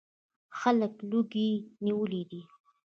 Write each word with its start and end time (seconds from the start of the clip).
خلک 0.59 0.93
لوږې 1.09 1.49
نیولي 1.85 2.23
دي. 2.29 2.41